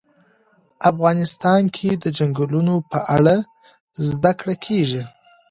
افغانستان 0.91 1.61
کې 1.75 1.89
د 2.03 2.05
چنګلونه 2.17 2.73
په 2.91 2.99
اړه 3.15 3.35
زده 4.11 4.31
کړه 4.39 4.55
کېږي. 4.65 5.03